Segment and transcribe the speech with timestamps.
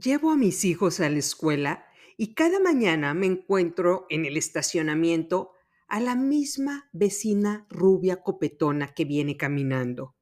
[0.00, 1.84] Llevo a mis hijos a la escuela
[2.16, 5.52] y cada mañana me encuentro en el estacionamiento
[5.88, 10.14] a la misma vecina rubia copetona que viene caminando,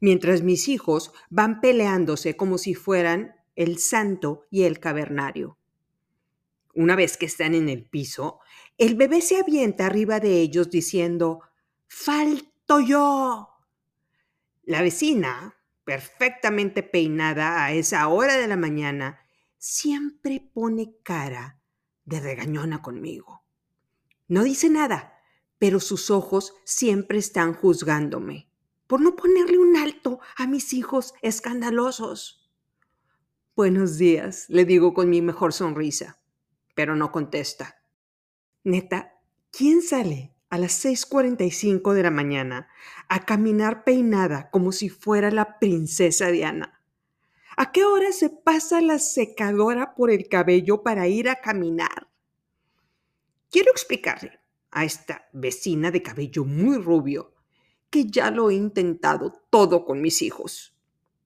[0.00, 5.58] mientras mis hijos van peleándose como si fueran el santo y el cavernario.
[6.74, 8.38] Una vez que están en el piso,
[8.78, 11.40] el bebé se avienta arriba de ellos diciendo,
[11.88, 13.48] ¡Falto yo!
[14.62, 15.59] La vecina,
[15.90, 19.18] perfectamente peinada a esa hora de la mañana,
[19.58, 21.60] siempre pone cara
[22.04, 23.44] de regañona conmigo.
[24.28, 25.18] No dice nada,
[25.58, 28.48] pero sus ojos siempre están juzgándome
[28.86, 32.48] por no ponerle un alto a mis hijos escandalosos.
[33.56, 36.22] Buenos días, le digo con mi mejor sonrisa,
[36.76, 37.82] pero no contesta.
[38.62, 39.18] Neta,
[39.50, 42.68] ¿quién sale a las 6.45 de la mañana
[43.08, 46.82] a caminar peinada como si fuera la princesa Diana.
[47.56, 52.08] ¿A qué hora se pasa la secadora por el cabello para ir a caminar?
[53.50, 54.40] Quiero explicarle
[54.72, 57.34] a esta vecina de cabello muy rubio
[57.88, 60.76] que ya lo he intentado todo con mis hijos.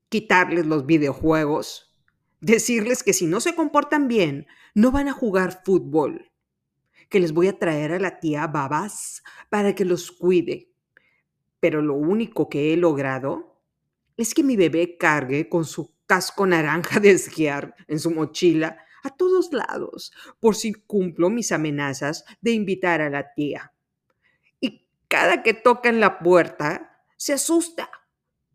[0.08, 1.94] Quitarles los videojuegos,
[2.40, 6.30] decirles que si no se comportan bien, no van a jugar fútbol
[7.14, 10.72] que les voy a traer a la tía Babas para que los cuide.
[11.60, 13.60] Pero lo único que he logrado
[14.16, 19.10] es que mi bebé cargue con su casco naranja de esquiar en su mochila a
[19.10, 23.72] todos lados, por si cumplo mis amenazas de invitar a la tía.
[24.58, 27.90] Y cada que toca en la puerta, se asusta.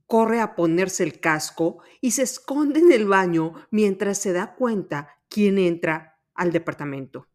[0.05, 5.17] Corre a ponerse el casco y se esconde en el baño mientras se da cuenta
[5.29, 7.29] quién entra al departamento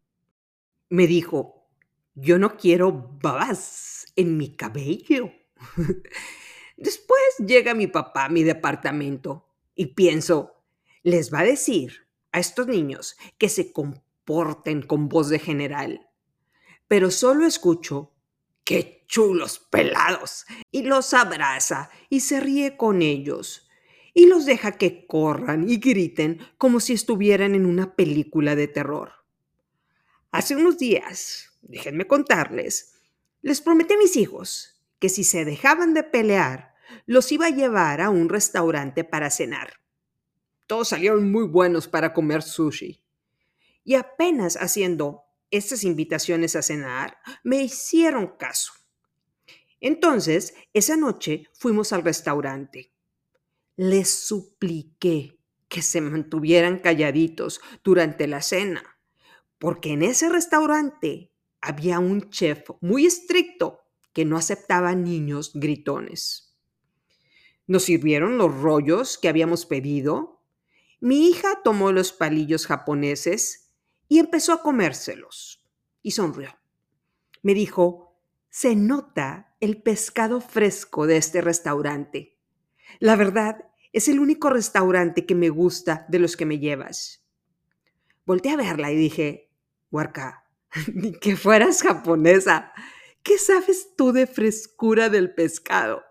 [0.94, 1.66] me dijo,
[2.14, 5.32] yo no quiero babas en mi cabello.
[6.76, 10.62] Después llega mi papá a mi departamento y pienso,
[11.02, 16.08] les va a decir a estos niños que se comporten con voz de general.
[16.86, 18.12] Pero solo escucho,
[18.64, 23.68] qué chulos pelados, y los abraza y se ríe con ellos
[24.14, 29.23] y los deja que corran y griten como si estuvieran en una película de terror.
[30.34, 32.94] Hace unos días, déjenme contarles,
[33.40, 36.74] les prometí a mis hijos que si se dejaban de pelear,
[37.06, 39.74] los iba a llevar a un restaurante para cenar.
[40.66, 43.00] Todos salieron muy buenos para comer sushi.
[43.84, 48.72] Y apenas haciendo estas invitaciones a cenar, me hicieron caso.
[49.78, 52.92] Entonces, esa noche fuimos al restaurante.
[53.76, 58.93] Les supliqué que se mantuvieran calladitos durante la cena
[59.58, 63.80] porque en ese restaurante había un chef muy estricto
[64.12, 66.56] que no aceptaba niños gritones.
[67.66, 70.42] Nos sirvieron los rollos que habíamos pedido.
[71.00, 73.72] Mi hija tomó los palillos japoneses
[74.08, 75.66] y empezó a comérselos.
[76.02, 76.50] Y sonrió.
[77.42, 82.38] Me dijo, se nota el pescado fresco de este restaurante.
[83.00, 87.23] La verdad, es el único restaurante que me gusta de los que me llevas.
[88.26, 89.50] Volté a verla y dije,
[89.90, 90.44] Huarca,
[90.94, 92.72] ni que fueras japonesa.
[93.22, 96.02] ¿Qué sabes tú de frescura del pescado?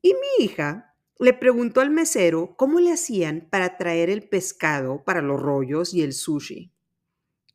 [0.00, 5.22] Y mi hija le preguntó al mesero cómo le hacían para traer el pescado para
[5.22, 6.72] los rollos y el sushi.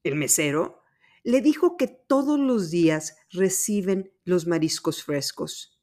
[0.03, 0.83] El mesero
[1.23, 5.77] le dijo que todos los días reciben los mariscos frescos.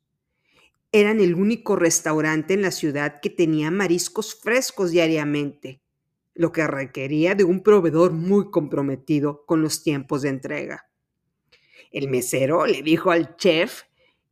[0.93, 5.84] Eran el único restaurante en la ciudad que tenía mariscos frescos diariamente
[6.35, 10.91] lo que requería de un proveedor muy comprometido con los tiempos de entrega.
[11.93, 13.83] El mesero le dijo al chef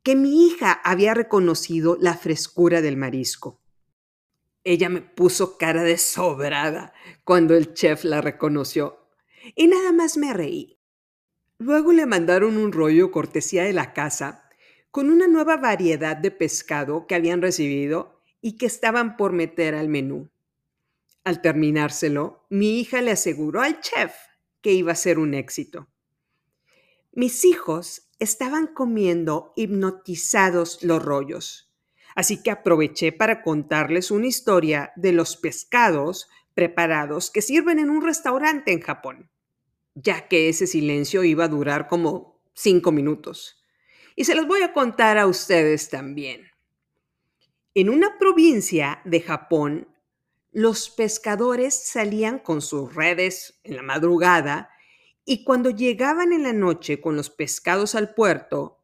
[0.03, 3.61] que mi hija había reconocido la frescura del marisco.
[4.65, 6.93] Ella me puso cara de sobrada
[7.25, 8.99] cuando el chef la reconoció
[9.55, 10.81] y nada más me reí.
[11.59, 14.49] Luego le mandaron un rollo cortesía de la casa
[14.91, 19.89] con una nueva variedad de pescado que habían recibido y que estaban por meter al
[19.89, 20.32] menú.
[21.25, 24.13] Al terminárselo, mi hija le aseguró al chef
[24.61, 25.89] que iba a ser un éxito.
[27.13, 31.73] Mis hijos estaban comiendo hipnotizados los rollos,
[32.17, 38.03] así que aproveché para contarles una historia de los pescados preparados que sirven en un
[38.03, 39.31] restaurante en Japón,
[39.95, 43.63] ya que ese silencio iba a durar como cinco minutos.
[44.17, 46.49] Y se los voy a contar a ustedes también.
[47.75, 49.89] En una provincia de Japón
[50.53, 54.69] los pescadores salían con sus redes en la madrugada
[55.25, 58.79] y cuando llegaban en la noche con los pescados al puerto,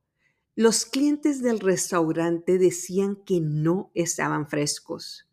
[0.54, 5.28] los clientes del restaurante decían que no estaban frescos.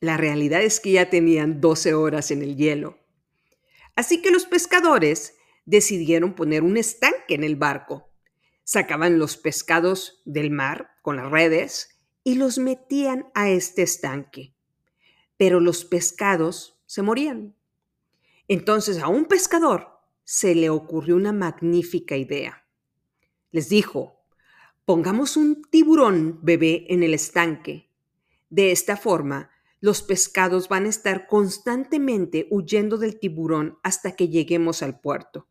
[0.00, 2.98] La realidad es que ya tenían 12 horas en el hielo.
[3.94, 5.36] Así que los pescadores
[5.66, 8.10] decidieron poner un estanque en el barco.
[8.64, 14.54] Sacaban los pescados del mar con las redes y los metían a este estanque.
[15.40, 17.56] Pero los pescados se morían.
[18.46, 19.88] Entonces a un pescador
[20.22, 22.66] se le ocurrió una magnífica idea.
[23.50, 24.20] Les dijo,
[24.84, 27.88] pongamos un tiburón bebé en el estanque.
[28.50, 29.48] De esta forma,
[29.80, 35.48] los pescados van a estar constantemente huyendo del tiburón hasta que lleguemos al puerto.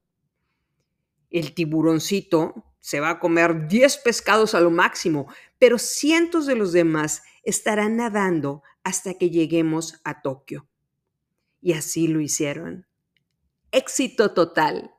[1.31, 6.73] El tiburoncito se va a comer 10 pescados a lo máximo, pero cientos de los
[6.73, 10.67] demás estarán nadando hasta que lleguemos a Tokio.
[11.61, 12.87] Y así lo hicieron.
[13.71, 14.91] Éxito total.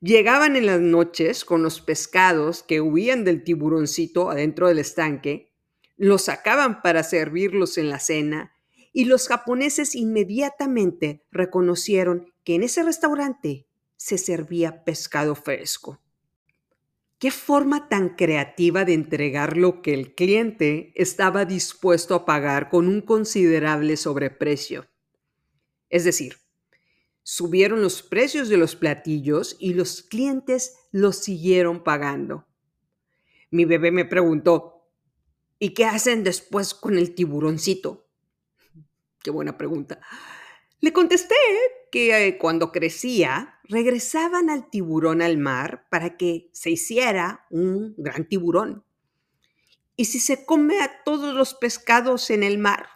[0.00, 5.52] Llegaban en las noches con los pescados que huían del tiburoncito adentro del estanque,
[5.96, 8.52] los sacaban para servirlos en la cena
[8.92, 16.00] y los japoneses inmediatamente reconocieron que en ese restaurante se servía pescado fresco.
[17.22, 22.88] Qué forma tan creativa de entregar lo que el cliente estaba dispuesto a pagar con
[22.88, 24.88] un considerable sobreprecio.
[25.88, 26.38] Es decir,
[27.22, 32.48] subieron los precios de los platillos y los clientes los siguieron pagando.
[33.52, 34.90] Mi bebé me preguntó,
[35.60, 38.10] ¿y qué hacen después con el tiburoncito?
[39.22, 40.00] Qué buena pregunta.
[40.82, 41.36] Le contesté
[41.92, 48.26] que eh, cuando crecía regresaban al tiburón al mar para que se hiciera un gran
[48.26, 48.84] tiburón.
[49.94, 52.88] ¿Y si se come a todos los pescados en el mar?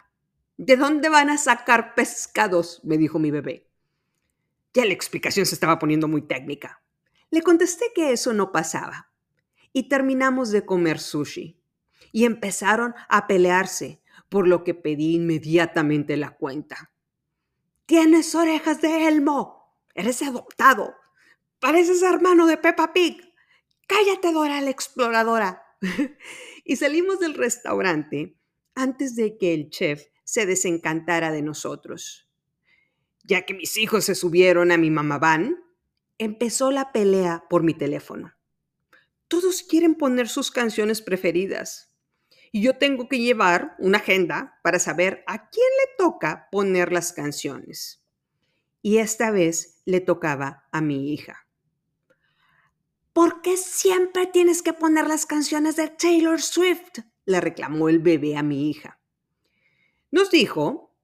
[0.57, 2.81] ¿De dónde van a sacar pescados?
[2.83, 3.71] me dijo mi bebé.
[4.75, 6.83] Ya la explicación se estaba poniendo muy técnica.
[7.31, 9.13] Le contesté que eso no pasaba.
[9.73, 11.63] Y terminamos de comer sushi.
[12.11, 16.91] Y empezaron a pelearse, por lo que pedí inmediatamente la cuenta.
[17.87, 19.73] Tienes orejas de elmo.
[19.95, 20.95] Eres adoptado.
[21.61, 23.33] Pareces hermano de Peppa Pig.
[23.87, 25.63] Cállate, Dora la exploradora.
[26.65, 28.37] y salimos del restaurante
[28.75, 32.29] antes de que el chef se desencantara de nosotros.
[33.23, 35.57] Ya que mis hijos se subieron a mi mamá van,
[36.19, 38.35] empezó la pelea por mi teléfono.
[39.29, 41.86] Todos quieren poner sus canciones preferidas
[42.57, 47.13] y yo tengo que llevar una agenda para saber a quién le toca poner las
[47.13, 48.03] canciones.
[48.81, 51.47] Y esta vez le tocaba a mi hija.
[53.13, 57.01] ¿Por qué siempre tienes que poner las canciones de Taylor Swift?
[57.27, 59.01] le reclamó el bebé a mi hija.
[60.11, 60.97] Nos dijo,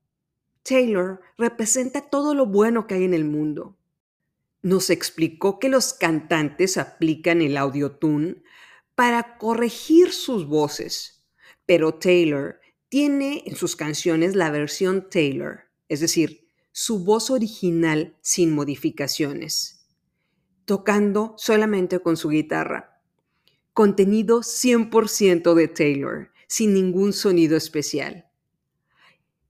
[0.63, 3.77] Taylor representa todo lo bueno que hay en el mundo.
[4.63, 8.43] Nos explicó que los cantantes aplican el audiotune
[8.95, 11.19] para corregir sus voces
[11.73, 12.61] pero Taylor
[12.91, 19.89] tiene en sus canciones la versión Taylor, es decir, su voz original sin modificaciones,
[20.67, 23.01] tocando solamente con su guitarra.
[23.73, 28.27] Contenido 100% de Taylor, sin ningún sonido especial.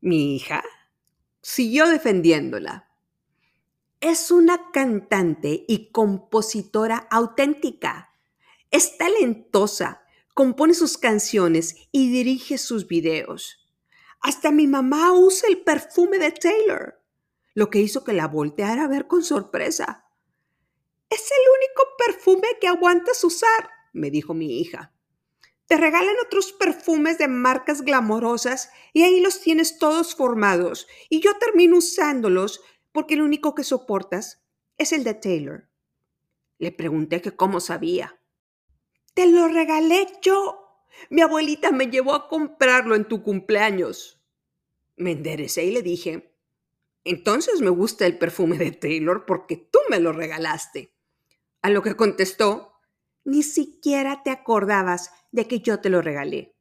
[0.01, 0.63] Mi hija
[1.41, 2.89] siguió defendiéndola.
[4.01, 8.15] Es una cantante y compositora auténtica.
[8.71, 10.02] Es talentosa
[10.34, 13.69] compone sus canciones y dirige sus videos.
[14.20, 17.03] Hasta mi mamá usa el perfume de Taylor,
[17.55, 20.06] lo que hizo que la volteara a ver con sorpresa.
[21.10, 24.93] Es el único perfume que aguantas usar, me dijo mi hija.
[25.67, 31.36] Te regalan otros perfumes de marcas glamorosas y ahí los tienes todos formados y yo
[31.39, 32.60] termino usándolos
[32.93, 34.44] porque el único que soportas
[34.77, 35.69] es el de Taylor.
[36.58, 38.21] Le pregunté que cómo sabía.
[39.15, 40.59] Te lo regalé yo.
[41.11, 44.23] Mi abuelita me llevó a comprarlo en tu cumpleaños.
[44.97, 46.35] Me enderecé y le dije,
[47.05, 50.95] entonces me gusta el perfume de Taylor porque tú me lo regalaste.
[51.61, 52.73] A lo que contestó,
[53.25, 56.55] ni siquiera te acordabas de que yo te lo regalé.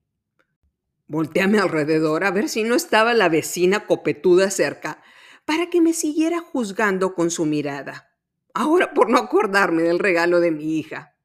[1.08, 5.04] Volté a mi alrededor a ver si no estaba la vecina copetuda cerca
[5.46, 8.16] para que me siguiera juzgando con su mirada.
[8.54, 11.16] Ahora por no acordarme del regalo de mi hija.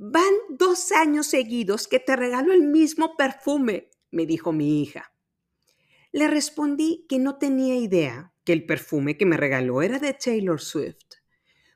[0.00, 5.12] Van dos años seguidos que te regalo el mismo perfume, me dijo mi hija.
[6.12, 10.60] Le respondí que no tenía idea que el perfume que me regaló era de Taylor
[10.60, 11.16] Swift.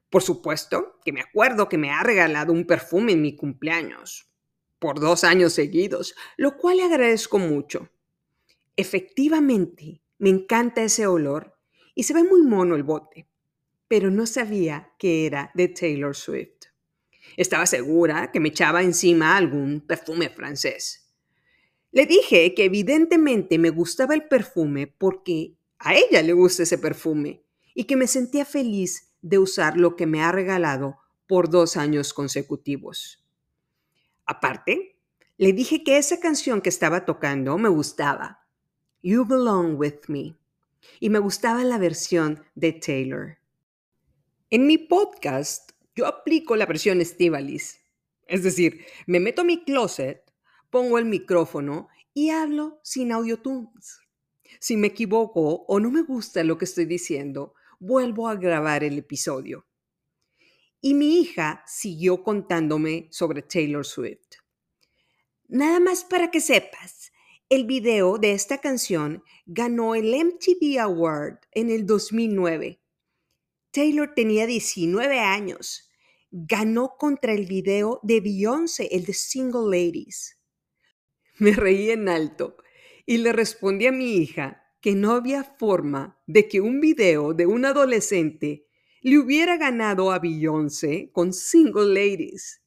[0.09, 4.31] Por supuesto que me acuerdo que me ha regalado un perfume en mi cumpleaños,
[4.79, 7.91] por dos años seguidos, lo cual le agradezco mucho.
[8.77, 11.59] Efectivamente, me encanta ese olor
[11.97, 13.27] y se ve muy mono el bote,
[13.89, 16.62] pero no sabía que era de Taylor Swift.
[17.37, 21.11] Estaba segura que me echaba encima algún perfume francés.
[21.91, 27.43] Le dije que evidentemente me gustaba el perfume porque a ella le gusta ese perfume
[27.75, 32.15] y que me sentía feliz de usar lo que me ha regalado por dos años
[32.15, 33.25] consecutivos.
[34.25, 34.99] Aparte,
[35.37, 38.47] le dije que esa canción que estaba tocando me gustaba,
[39.03, 40.37] You Belong With Me,
[41.01, 43.39] y me gustaba la versión de Taylor.
[44.51, 47.81] En mi podcast, yo aplico la versión Estivalis,
[48.27, 50.23] es decir, me meto a mi closet
[50.73, 53.11] pongo el micrófono y hablo sin
[53.43, 54.01] tunes.
[54.59, 58.99] Si me equivoco o no me gusta lo que estoy diciendo, vuelvo a grabar el
[58.99, 59.67] episodio.
[60.81, 64.37] Y mi hija siguió contándome sobre Taylor Swift.
[65.47, 67.13] Nada más para que sepas,
[67.51, 72.82] el video de esta canción ganó el MTV Award en el 2009.
[73.73, 75.91] Taylor tenía 19 años.
[76.31, 80.39] Ganó contra el video de Beyoncé, el de Single Ladies.
[81.39, 82.59] Me reí en alto
[83.07, 87.47] y le respondí a mi hija que no había forma de que un video de
[87.47, 88.67] un adolescente
[89.01, 92.63] le hubiera ganado a Beyoncé con Single Ladies.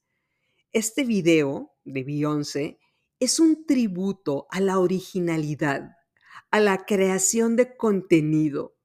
[0.72, 2.80] Este video de Beyoncé
[3.20, 5.96] es un tributo a la originalidad,
[6.50, 8.75] a la creación de contenido,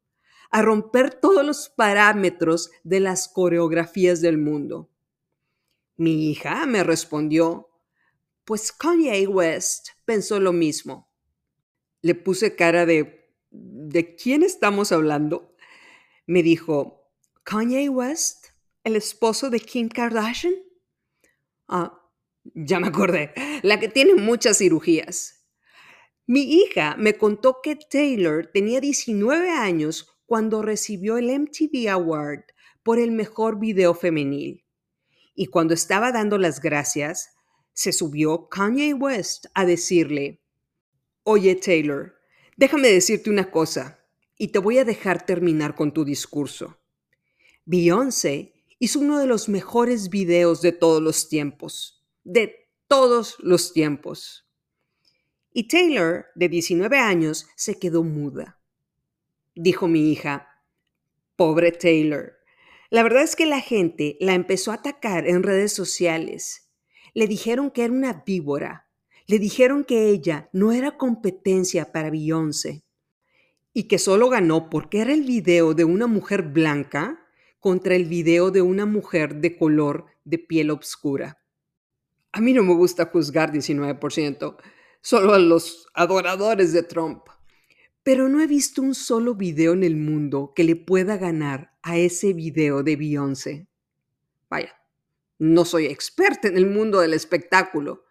[0.51, 4.89] a romper todos los parámetros de las coreografías del mundo.
[5.97, 7.71] Mi hija me respondió
[8.45, 11.09] pues Kanye West pensó lo mismo.
[12.01, 15.55] Le puse cara de, ¿de quién estamos hablando?
[16.25, 17.09] Me dijo,
[17.43, 18.47] Kanye West,
[18.83, 20.55] el esposo de Kim Kardashian.
[21.67, 21.97] Ah,
[22.43, 25.45] ya me acordé, la que tiene muchas cirugías.
[26.25, 32.45] Mi hija me contó que Taylor tenía 19 años cuando recibió el MTV Award
[32.83, 34.63] por el mejor video femenil.
[35.35, 37.31] Y cuando estaba dando las gracias,
[37.73, 40.41] se subió Kanye West a decirle,
[41.23, 42.13] Oye Taylor,
[42.55, 44.05] déjame decirte una cosa
[44.37, 46.77] y te voy a dejar terminar con tu discurso.
[47.65, 54.47] Beyoncé hizo uno de los mejores videos de todos los tiempos, de todos los tiempos.
[55.51, 58.60] Y Taylor, de 19 años, se quedó muda.
[59.55, 60.47] Dijo mi hija,
[61.35, 62.33] pobre Taylor.
[62.89, 66.71] La verdad es que la gente la empezó a atacar en redes sociales
[67.13, 68.87] le dijeron que era una víbora.
[69.27, 72.83] Le dijeron que ella no era competencia para Beyoncé
[73.73, 77.25] y que solo ganó porque era el video de una mujer blanca
[77.59, 81.39] contra el video de una mujer de color de piel oscura.
[82.33, 84.57] A mí no me gusta juzgar 19%,
[85.01, 87.23] solo a los adoradores de Trump.
[88.03, 91.97] Pero no he visto un solo video en el mundo que le pueda ganar a
[91.97, 93.67] ese video de Beyoncé.
[94.49, 94.75] Vaya,
[95.37, 98.05] no soy experta en el mundo del espectáculo.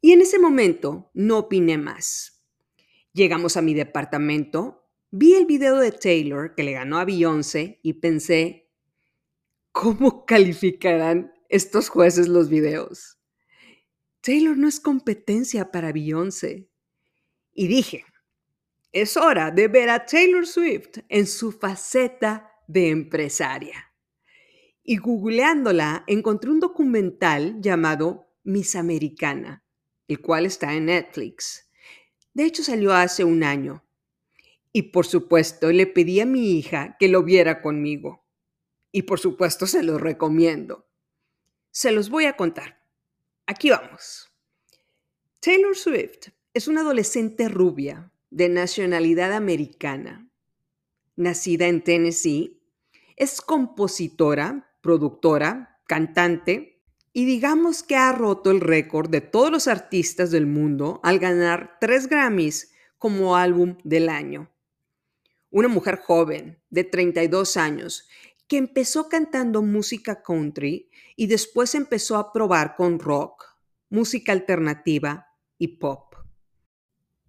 [0.00, 2.42] Y en ese momento no opiné más.
[3.12, 7.94] Llegamos a mi departamento, vi el video de Taylor que le ganó a Beyoncé y
[7.94, 8.70] pensé,
[9.72, 13.18] ¿cómo calificarán estos jueces los videos?
[14.20, 16.68] Taylor no es competencia para Beyoncé.
[17.52, 18.04] Y dije,
[18.94, 23.94] es hora de ver a Taylor Swift en su faceta de empresaria
[24.84, 29.64] y googleándola encontré un documental llamado Miss Americana,
[30.06, 31.70] el cual está en Netflix.
[32.34, 33.82] De hecho salió hace un año.
[34.72, 38.26] Y por supuesto le pedí a mi hija que lo viera conmigo.
[38.92, 40.86] Y por supuesto se lo recomiendo.
[41.70, 42.82] Se los voy a contar.
[43.46, 44.30] Aquí vamos.
[45.40, 50.28] Taylor Swift es una adolescente rubia de nacionalidad americana.
[51.14, 52.60] Nacida en Tennessee,
[53.14, 60.32] es compositora, productora, cantante, y digamos que ha roto el récord de todos los artistas
[60.32, 64.50] del mundo al ganar tres Grammys como álbum del año.
[65.50, 68.08] Una mujer joven de 32 años
[68.48, 73.44] que empezó cantando música country y después empezó a probar con rock,
[73.90, 76.13] música alternativa y pop.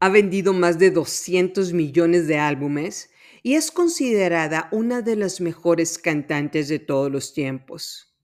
[0.06, 3.10] Ha vendido más de 200 millones de álbumes
[3.42, 8.16] y es considerada una de las mejores cantantes de todos los tiempos.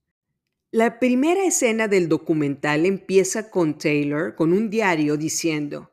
[0.69, 5.91] La primera escena del documental empieza con Taylor con un diario diciendo,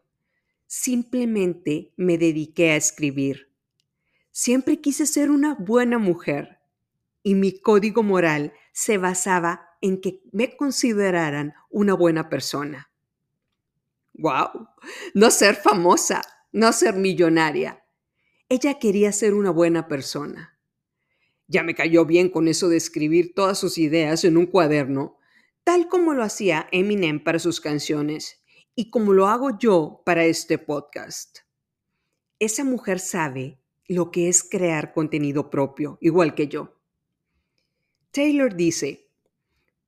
[0.66, 3.50] simplemente me dediqué a escribir.
[4.30, 6.58] Siempre quise ser una buena mujer
[7.22, 12.87] y mi código moral se basaba en que me consideraran una buena persona.
[14.18, 14.68] ¡Wow!
[15.14, 16.22] No ser famosa,
[16.52, 17.84] no ser millonaria,
[18.48, 20.58] ella quería ser una buena persona.
[21.46, 25.18] Ya me cayó bien con eso de escribir todas sus ideas en un cuaderno,
[25.64, 28.42] tal como lo hacía Eminem para sus canciones,
[28.74, 31.40] y como lo hago yo para este podcast.
[32.38, 36.80] Esa mujer sabe lo que es crear contenido propio, igual que yo.
[38.12, 39.10] Taylor dice,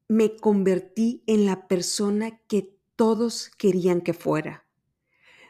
[0.06, 4.66] me convertí en la persona que todos querían que fuera.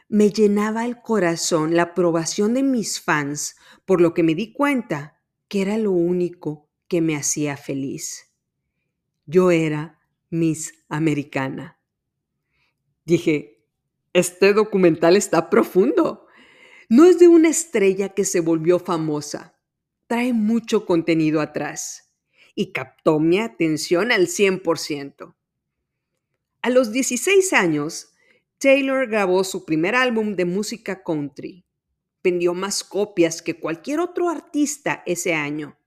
[0.08, 5.20] Me llenaba el corazón la aprobación de mis fans, por lo que me di cuenta
[5.48, 8.32] que era lo único que me hacía feliz.
[9.26, 9.98] Yo era
[10.30, 11.80] Miss Americana.
[13.04, 13.64] Dije,
[14.12, 16.28] este documental está profundo.
[16.88, 19.58] No es de una estrella que se volvió famosa.
[20.06, 22.14] Trae mucho contenido atrás
[22.54, 25.34] y captó mi atención al 100%.
[26.62, 28.12] A los 16 años,
[28.58, 31.64] Taylor grabó su primer álbum de música country.
[32.22, 35.78] Vendió más copias que cualquier otro artista ese año.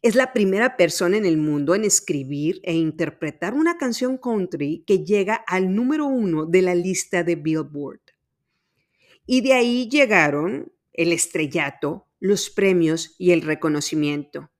[0.00, 5.04] Es la primera persona en el mundo en escribir e interpretar una canción country que
[5.04, 8.02] llega al número uno de la lista de Billboard.
[9.26, 14.52] Y de ahí llegaron el estrellato, los premios y el reconocimiento.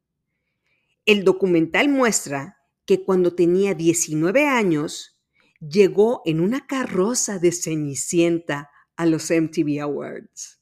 [1.06, 5.17] El documental muestra que cuando tenía 19 años,
[5.60, 10.60] llegó en una carroza de Cenicienta a los MTV Awards.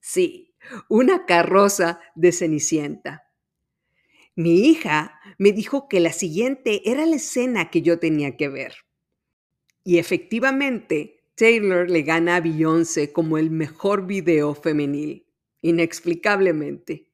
[0.00, 0.54] Sí,
[0.88, 3.30] una carroza de Cenicienta.
[4.34, 8.74] Mi hija me dijo que la siguiente era la escena que yo tenía que ver.
[9.82, 15.26] Y efectivamente, Taylor le gana a Beyoncé como el mejor video femenil,
[15.62, 17.10] inexplicablemente.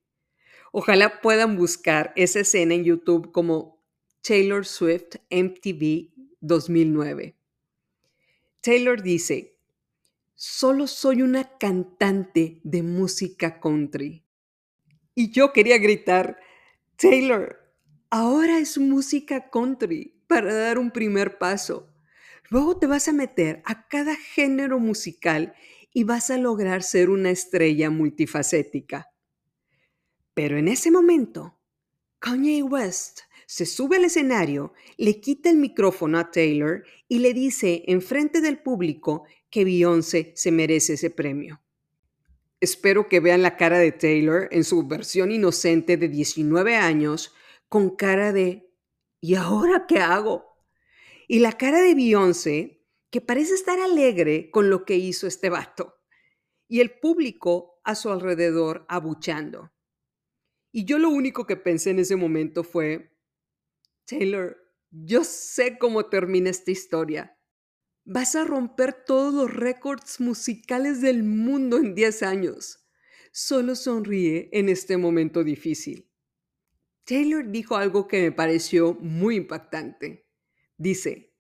[0.73, 3.85] Ojalá puedan buscar esa escena en YouTube como
[4.23, 6.12] Taylor Swift MTV
[6.43, 7.35] 2009.
[8.61, 9.57] Taylor dice,
[10.35, 14.25] solo soy una cantante de música country.
[15.15, 16.39] Y yo quería gritar,
[16.97, 17.75] Taylor,
[18.11, 21.93] ahora es música country para dar un primer paso.
[22.51, 25.55] Luego te vas a meter a cada género musical
[25.95, 29.13] y vas a lograr ser una estrella multifacética.
[30.35, 31.59] Pero en ese momento,
[32.19, 33.21] Kanye West
[33.53, 38.41] se sube al escenario, le quita el micrófono a Taylor y le dice en frente
[38.41, 41.61] del público que Beyoncé se merece ese premio.
[42.63, 47.35] Espero que vean la cara de Taylor en su versión inocente de 19 años
[47.69, 48.71] con cara de
[49.21, 50.57] ¿y ahora qué hago?
[51.29, 55.99] Y la cara de Beyoncé, que parece estar alegre con lo que hizo este vato.
[56.69, 59.75] Y el público a su alrededor abuchando.
[60.73, 63.12] Y yo lo único que pensé en ese momento fue,
[64.19, 64.59] Taylor,
[64.91, 67.39] yo sé cómo termina esta historia.
[68.05, 72.87] Vas a romper todos los récords musicales del mundo en 10 años.
[73.33, 76.11] Solo sonríe en este momento difícil.
[77.05, 80.29] Taylor dijo algo que me pareció muy impactante.
[80.77, 81.35] Dice,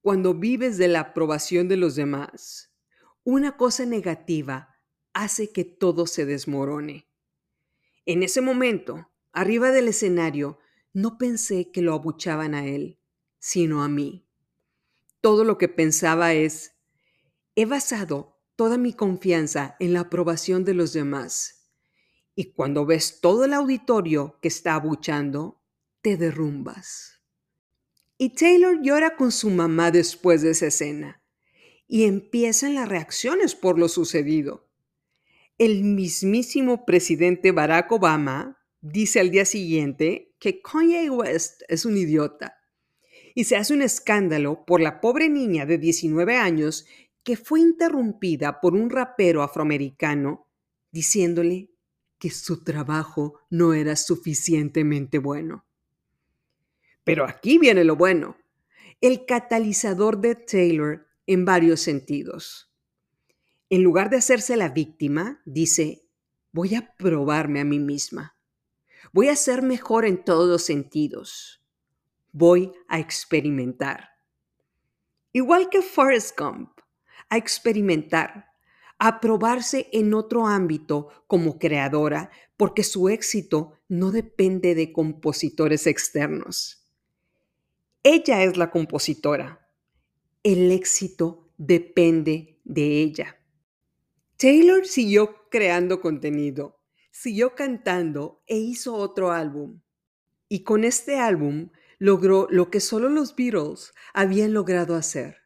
[0.00, 2.72] cuando vives de la aprobación de los demás,
[3.24, 4.76] una cosa negativa
[5.12, 7.08] hace que todo se desmorone.
[8.06, 10.58] En ese momento, arriba del escenario,
[10.92, 12.98] no pensé que lo abuchaban a él,
[13.38, 14.26] sino a mí.
[15.20, 16.74] Todo lo que pensaba es,
[17.54, 21.68] he basado toda mi confianza en la aprobación de los demás.
[22.34, 25.62] Y cuando ves todo el auditorio que está abuchando,
[26.00, 27.20] te derrumbas.
[28.18, 31.22] Y Taylor llora con su mamá después de esa escena.
[31.88, 34.68] Y empiezan las reacciones por lo sucedido.
[35.58, 42.58] El mismísimo presidente Barack Obama dice al día siguiente que Kanye West es un idiota.
[43.32, 46.84] Y se hace un escándalo por la pobre niña de 19 años
[47.22, 50.48] que fue interrumpida por un rapero afroamericano
[50.90, 51.70] diciéndole
[52.18, 55.64] que su trabajo no era suficientemente bueno.
[57.04, 58.36] Pero aquí viene lo bueno,
[59.00, 62.74] el catalizador de Taylor en varios sentidos.
[63.70, 66.04] En lugar de hacerse la víctima, dice,
[66.50, 68.36] voy a probarme a mí misma.
[69.12, 71.62] Voy a ser mejor en todos los sentidos.
[72.32, 74.10] Voy a experimentar.
[75.32, 76.70] Igual que Forrest Gump,
[77.28, 78.52] a experimentar,
[78.98, 86.86] a probarse en otro ámbito como creadora, porque su éxito no depende de compositores externos.
[88.04, 89.68] Ella es la compositora.
[90.42, 93.38] El éxito depende de ella.
[94.36, 96.81] Taylor siguió creando contenido,
[97.12, 99.80] siguió cantando e hizo otro álbum.
[100.48, 105.36] Y con este álbum logró lo que solo los Beatles habían logrado hacer,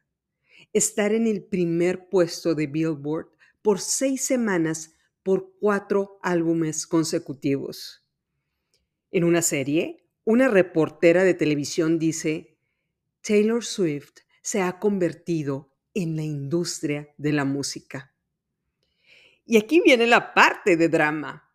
[0.73, 3.27] estar en el primer puesto de Billboard
[3.61, 8.03] por seis semanas por cuatro álbumes consecutivos.
[9.11, 12.57] En una serie, una reportera de televisión dice,
[13.21, 18.13] Taylor Swift se ha convertido en la industria de la música.
[19.45, 21.46] Y aquí viene la parte de drama.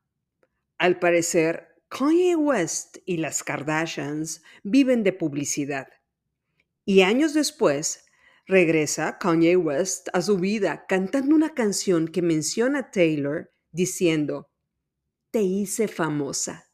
[0.79, 5.89] Al parecer, Kanye West y las Kardashians viven de publicidad.
[6.85, 8.07] Y años después,
[8.47, 14.51] regresa Kanye West a su vida cantando una canción que menciona a Taylor diciendo,
[15.31, 16.71] te hice famosa.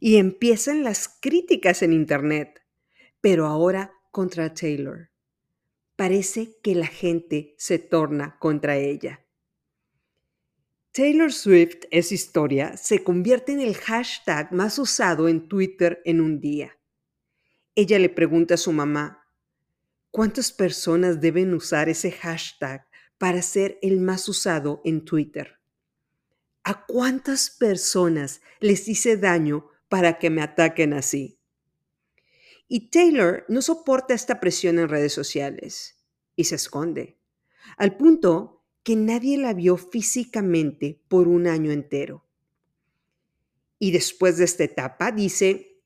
[0.00, 2.60] Y empiezan las críticas en Internet,
[3.20, 5.10] pero ahora contra Taylor.
[5.96, 9.24] Parece que la gente se torna contra ella.
[10.98, 16.40] Taylor Swift es historia se convierte en el hashtag más usado en Twitter en un
[16.40, 16.76] día.
[17.76, 19.24] Ella le pregunta a su mamá,
[20.10, 22.84] ¿cuántas personas deben usar ese hashtag
[23.16, 25.60] para ser el más usado en Twitter?
[26.64, 31.38] ¿A cuántas personas les hice daño para que me ataquen así?
[32.66, 37.20] Y Taylor no soporta esta presión en redes sociales y se esconde,
[37.76, 38.57] al punto
[38.88, 42.24] que nadie la vio físicamente por un año entero.
[43.78, 45.82] Y después de esta etapa dice,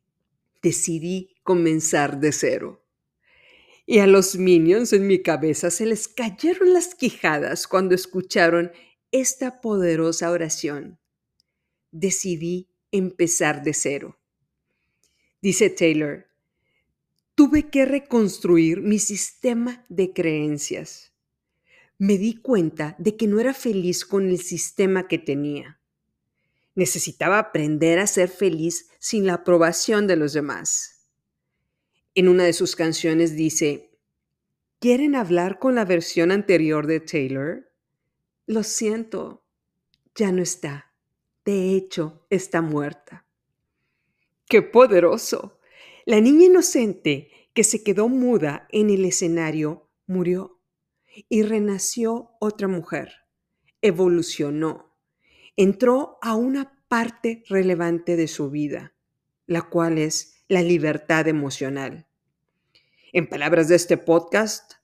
[0.63, 2.87] decidí comenzar de cero.
[3.87, 8.71] Y a los minions en mi cabeza se les cayeron las quijadas cuando escucharon
[9.11, 11.01] esta poderosa oración.
[11.91, 14.21] Decidí empezar de cero.
[15.41, 16.29] Dice Taylor,
[17.35, 21.12] tuve que reconstruir mi sistema de creencias
[22.03, 25.79] me di cuenta de que no era feliz con el sistema que tenía.
[26.75, 31.07] Necesitaba aprender a ser feliz sin la aprobación de los demás.
[32.17, 33.93] En una de sus canciones dice,
[34.81, 37.71] ¿quieren hablar con la versión anterior de Taylor?
[38.47, 39.45] Lo siento,
[40.17, 40.93] ya no está.
[41.45, 43.27] De hecho, está muerta.
[44.49, 45.61] ¡Qué poderoso!
[46.05, 50.59] La niña inocente que se quedó muda en el escenario murió
[51.29, 53.13] y renació otra mujer,
[53.81, 54.97] evolucionó,
[55.57, 58.95] entró a una parte relevante de su vida,
[59.47, 62.07] la cual es la libertad emocional.
[63.13, 64.75] En palabras de este podcast,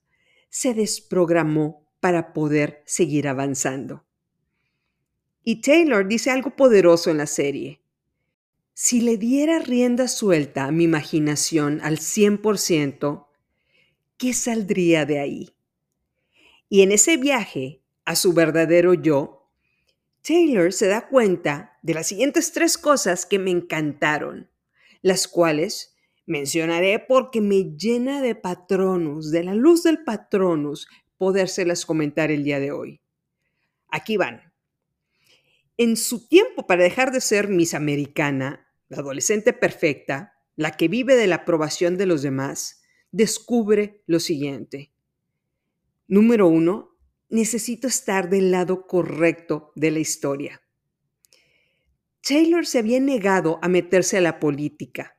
[0.50, 4.04] se desprogramó para poder seguir avanzando.
[5.44, 7.82] Y Taylor dice algo poderoso en la serie.
[8.74, 13.26] Si le diera rienda suelta a mi imaginación al 100%,
[14.18, 15.57] ¿qué saldría de ahí?
[16.68, 19.50] Y en ese viaje a su verdadero yo,
[20.22, 24.50] Taylor se da cuenta de las siguientes tres cosas que me encantaron,
[25.00, 25.94] las cuales
[26.26, 32.60] mencionaré porque me llena de patronos, de la luz del patronus, podérselas comentar el día
[32.60, 33.00] de hoy.
[33.88, 34.52] Aquí van.
[35.78, 41.16] En su tiempo para dejar de ser Miss Americana, la adolescente perfecta, la que vive
[41.16, 44.92] de la aprobación de los demás, descubre lo siguiente.
[46.10, 46.96] Número uno,
[47.28, 50.62] necesito estar del lado correcto de la historia.
[52.26, 55.18] Taylor se había negado a meterse a la política,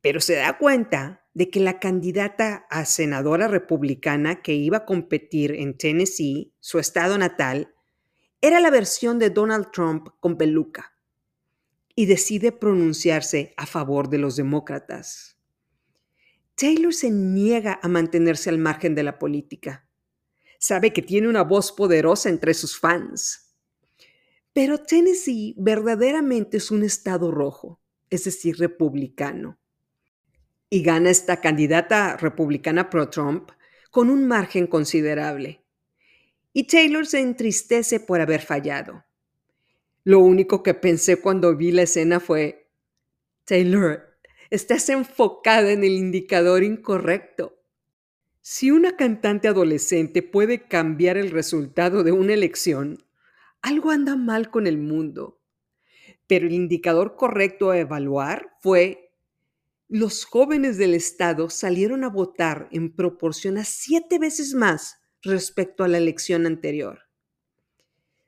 [0.00, 5.52] pero se da cuenta de que la candidata a senadora republicana que iba a competir
[5.52, 7.72] en Tennessee, su estado natal,
[8.40, 10.94] era la versión de Donald Trump con peluca
[11.94, 15.38] y decide pronunciarse a favor de los demócratas.
[16.56, 19.87] Taylor se niega a mantenerse al margen de la política
[20.58, 23.54] sabe que tiene una voz poderosa entre sus fans.
[24.52, 29.58] Pero Tennessee verdaderamente es un estado rojo, es decir, republicano.
[30.68, 33.50] Y gana esta candidata republicana pro-Trump
[33.90, 35.64] con un margen considerable.
[36.52, 39.04] Y Taylor se entristece por haber fallado.
[40.04, 42.68] Lo único que pensé cuando vi la escena fue,
[43.44, 44.18] Taylor,
[44.50, 47.57] estás enfocada en el indicador incorrecto.
[48.50, 53.04] Si una cantante adolescente puede cambiar el resultado de una elección,
[53.60, 55.42] algo anda mal con el mundo.
[56.26, 59.12] Pero el indicador correcto a evaluar fue
[59.86, 65.88] los jóvenes del Estado salieron a votar en proporción a siete veces más respecto a
[65.88, 67.00] la elección anterior.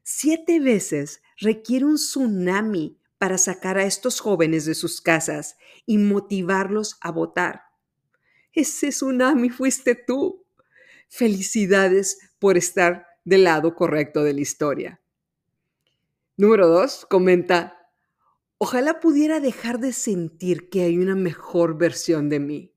[0.03, 5.57] Siete veces requiere un tsunami para sacar a estos jóvenes de sus casas
[5.87, 7.70] y motivarlos a votar.
[8.53, 10.45] Ese tsunami fuiste tú.
[11.09, 15.01] Felicidades por estar del lado correcto de la historia.
[16.37, 17.91] Número dos, comenta,
[18.59, 22.75] ojalá pudiera dejar de sentir que hay una mejor versión de mí.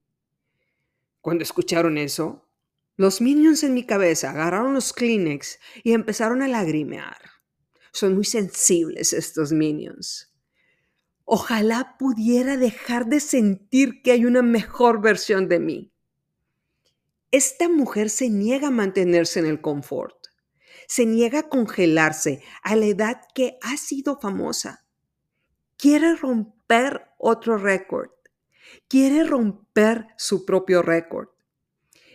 [1.21, 2.49] Cuando escucharon eso,
[2.97, 7.17] los minions en mi cabeza agarraron los Kleenex y empezaron a lagrimear.
[7.91, 10.32] Son muy sensibles estos minions.
[11.25, 15.93] Ojalá pudiera dejar de sentir que hay una mejor versión de mí.
[17.31, 20.17] Esta mujer se niega a mantenerse en el confort,
[20.87, 24.85] se niega a congelarse a la edad que ha sido famosa.
[25.77, 28.11] Quiere romper otro récord,
[28.87, 31.29] quiere romper su propio récord.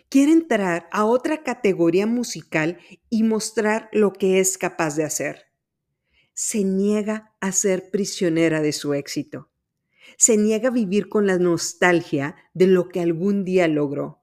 [0.09, 2.79] Quiere entrar a otra categoría musical
[3.11, 5.48] y mostrar lo que es capaz de hacer.
[6.41, 9.51] Se niega a ser prisionera de su éxito.
[10.17, 14.23] Se niega a vivir con la nostalgia de lo que algún día logró.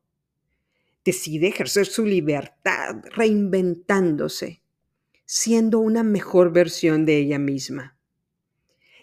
[1.04, 4.62] Decide ejercer su libertad reinventándose,
[5.26, 7.98] siendo una mejor versión de ella misma.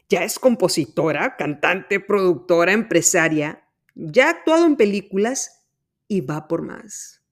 [0.09, 5.66] Ya es compositora, cantante, productora, empresaria, ya ha actuado en películas
[6.09, 7.22] y va por más.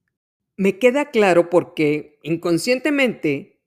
[0.59, 3.60] Me queda claro porque inconscientemente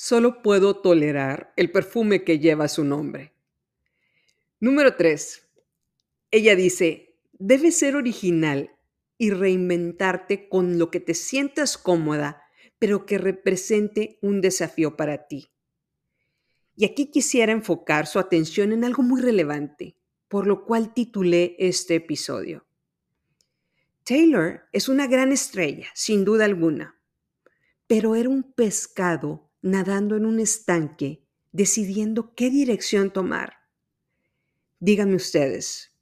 [0.00, 3.32] solo puedo tolerar el perfume que lleva su nombre.
[4.60, 5.44] Número 3.
[6.30, 8.70] Ella dice, debes ser original
[9.18, 12.44] y reinventarte con lo que te sientas cómoda,
[12.78, 15.50] pero que represente un desafío para ti.
[16.76, 19.96] Y aquí quisiera enfocar su atención en algo muy relevante,
[20.28, 22.64] por lo cual titulé este episodio.
[24.04, 27.00] Taylor es una gran estrella, sin duda alguna,
[27.88, 33.54] pero era un pescado nadando en un estanque, decidiendo qué dirección tomar.
[34.80, 35.92] Díganme ustedes,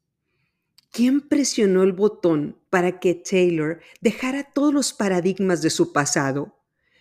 [0.91, 6.59] ¿quién presionó el botón para que Taylor dejara todos los paradigmas de su pasado,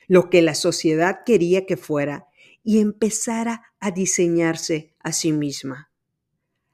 [0.07, 2.27] lo que la sociedad quería que fuera,
[2.63, 5.91] y empezara a diseñarse a sí misma,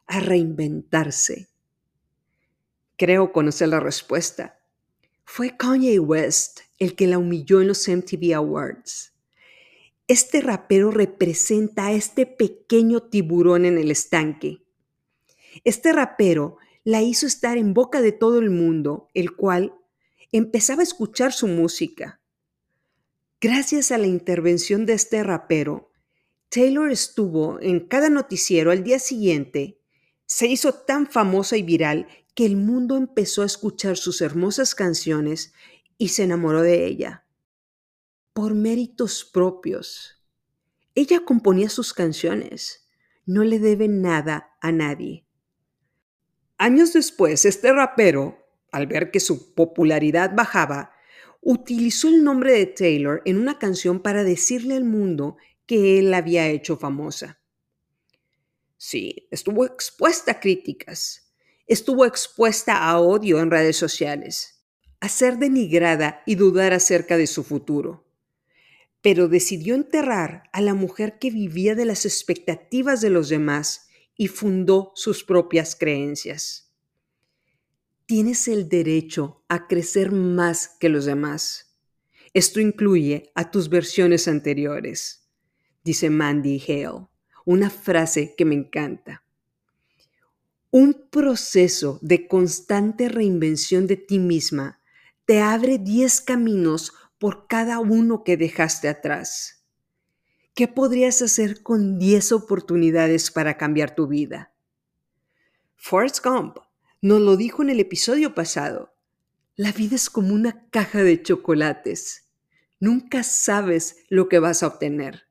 [0.05, 1.49] a reinventarse?
[2.97, 4.59] Creo conocer la respuesta.
[5.25, 9.10] Fue Kanye West el que la humilló en los MTV Awards.
[10.11, 14.61] Este rapero representa a este pequeño tiburón en el estanque.
[15.63, 19.73] Este rapero la hizo estar en boca de todo el mundo, el cual
[20.33, 22.19] empezaba a escuchar su música.
[23.39, 25.93] Gracias a la intervención de este rapero,
[26.49, 29.79] Taylor estuvo en cada noticiero al día siguiente,
[30.25, 35.53] se hizo tan famosa y viral que el mundo empezó a escuchar sus hermosas canciones
[35.97, 37.23] y se enamoró de ella.
[38.33, 40.23] Por méritos propios.
[40.95, 42.87] Ella componía sus canciones.
[43.25, 45.25] No le debe nada a nadie.
[46.57, 48.37] Años después, este rapero,
[48.71, 50.93] al ver que su popularidad bajaba,
[51.41, 56.17] utilizó el nombre de Taylor en una canción para decirle al mundo que él la
[56.17, 57.41] había hecho famosa.
[58.77, 61.33] Sí, estuvo expuesta a críticas,
[61.67, 64.63] estuvo expuesta a odio en redes sociales,
[65.01, 68.07] a ser denigrada y dudar acerca de su futuro.
[69.01, 74.27] Pero decidió enterrar a la mujer que vivía de las expectativas de los demás y
[74.27, 76.71] fundó sus propias creencias.
[78.05, 81.77] Tienes el derecho a crecer más que los demás.
[82.33, 85.27] Esto incluye a tus versiones anteriores,
[85.83, 87.07] dice Mandy Hale,
[87.45, 89.23] una frase que me encanta.
[90.69, 94.79] Un proceso de constante reinvención de ti misma
[95.25, 99.63] te abre 10 caminos por cada uno que dejaste atrás.
[100.55, 104.55] ¿Qué podrías hacer con 10 oportunidades para cambiar tu vida?
[105.75, 106.57] Forrest Gump
[106.99, 108.95] nos lo dijo en el episodio pasado.
[109.55, 112.27] La vida es como una caja de chocolates.
[112.79, 115.27] Nunca sabes lo que vas a obtener.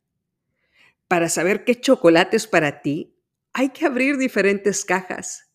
[1.08, 3.16] Para saber qué chocolate es para ti,
[3.52, 5.50] hay que abrir diferentes cajas.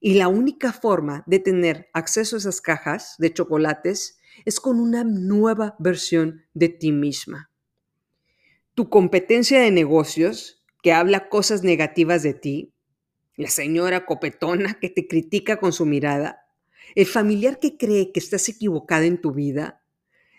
[0.00, 5.04] Y la única forma de tener acceso a esas cajas de chocolates es con una
[5.04, 7.50] nueva versión de ti misma.
[8.74, 12.72] Tu competencia de negocios, que habla cosas negativas de ti,
[13.36, 16.46] la señora copetona que te critica con su mirada,
[16.94, 19.82] el familiar que cree que estás equivocada en tu vida,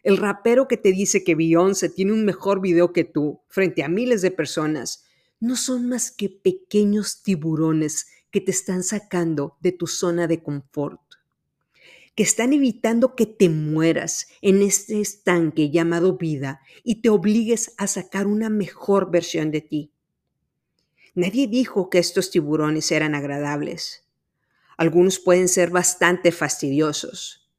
[0.03, 3.89] el rapero que te dice que Beyoncé tiene un mejor video que tú frente a
[3.89, 5.05] miles de personas
[5.39, 11.01] no son más que pequeños tiburones que te están sacando de tu zona de confort,
[12.15, 17.87] que están evitando que te mueras en este estanque llamado vida y te obligues a
[17.87, 19.91] sacar una mejor versión de ti.
[21.15, 24.05] Nadie dijo que estos tiburones eran agradables.
[24.77, 27.49] Algunos pueden ser bastante fastidiosos.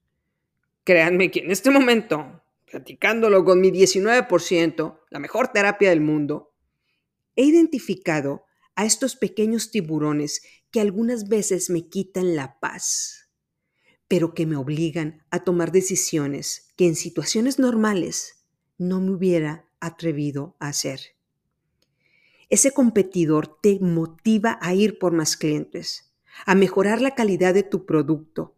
[0.84, 6.50] Créanme que en este momento, platicándolo con mi 19%, la mejor terapia del mundo,
[7.40, 13.19] He identificado a estos pequeños tiburones que algunas veces me quitan la paz,
[14.10, 18.44] pero que me obligan a tomar decisiones que en situaciones normales
[18.76, 21.00] no me hubiera atrevido a hacer.
[22.48, 26.12] Ese competidor te motiva a ir por más clientes,
[26.44, 28.56] a mejorar la calidad de tu producto,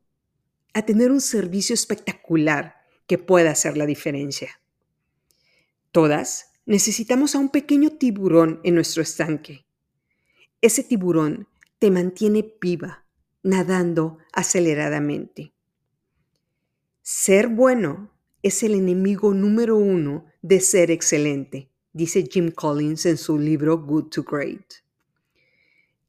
[0.72, 4.58] a tener un servicio espectacular que pueda hacer la diferencia.
[5.90, 9.66] Todas necesitamos a un pequeño tiburón en nuestro estanque.
[10.62, 11.46] Ese tiburón
[11.78, 13.01] te mantiene viva,
[13.42, 15.52] nadando aceleradamente.
[17.02, 23.38] Ser bueno es el enemigo número uno de ser excelente, dice Jim Collins en su
[23.38, 24.82] libro Good to Great.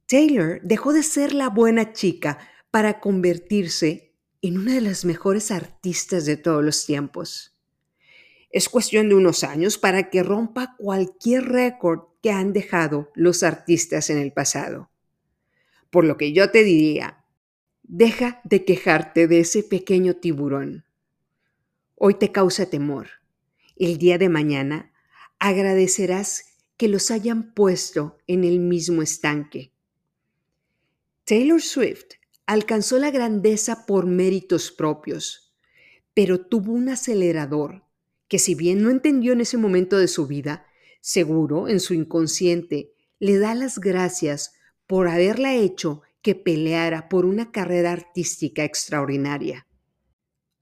[0.06, 2.38] Taylor dejó de ser la buena chica
[2.70, 7.56] para convertirse en una de las mejores artistas de todos los tiempos.
[8.50, 14.10] Es cuestión de unos años para que rompa cualquier récord que han dejado los artistas
[14.10, 14.90] en el pasado.
[15.90, 17.23] Por lo que yo te diría,
[17.84, 20.84] deja de quejarte de ese pequeño tiburón.
[21.94, 23.08] Hoy te causa temor.
[23.76, 24.92] El día de mañana
[25.38, 29.72] agradecerás que los hayan puesto en el mismo estanque.
[31.24, 32.14] Taylor Swift
[32.46, 35.54] alcanzó la grandeza por méritos propios,
[36.14, 37.84] pero tuvo un acelerador
[38.28, 40.66] que si bien no entendió en ese momento de su vida,
[41.00, 44.54] seguro en su inconsciente le da las gracias
[44.86, 49.66] por haberla hecho que peleara por una carrera artística extraordinaria.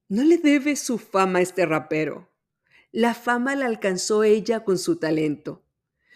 [0.09, 2.33] No le debe su fama a este rapero.
[2.91, 5.65] La fama la alcanzó ella con su talento.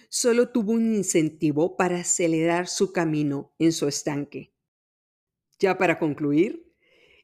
[0.08, 4.52] Solo tuvo un incentivo para acelerar su camino en su estanque.
[5.60, 6.74] Ya para concluir,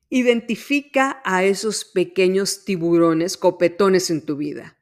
[0.09, 4.79] identifica a esos pequeños tiburones copetones en tu vida.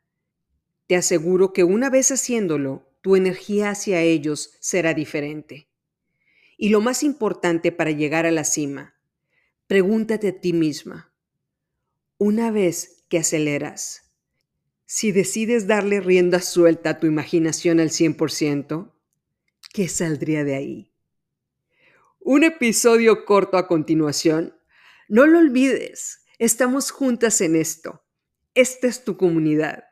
[0.86, 5.69] Te aseguro que una vez haciéndolo, tu energía hacia ellos será diferente.
[6.62, 8.94] Y lo más importante para llegar a la cima,
[9.66, 11.10] pregúntate a ti misma,
[12.18, 14.12] una vez que aceleras,
[14.84, 18.92] si decides darle rienda suelta a tu imaginación al 100%,
[19.72, 20.92] ¿qué saldría de ahí?
[22.18, 24.54] Un episodio corto a continuación.
[25.08, 28.04] No lo olvides, estamos juntas en esto.
[28.54, 29.84] Esta es tu comunidad.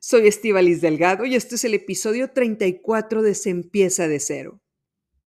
[0.00, 4.59] Soy Estivalis Delgado y este es el episodio 34 de Se empieza de cero.